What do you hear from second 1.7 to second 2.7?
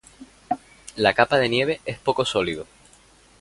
es poco sólido.